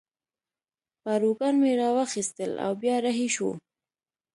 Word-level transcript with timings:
پاروګان 1.03 1.55
مې 1.61 1.71
را 1.79 1.89
واخیستل 1.97 2.51
او 2.65 2.71
بیا 2.81 2.95
رهي 3.05 3.27
شوو. 3.35 3.51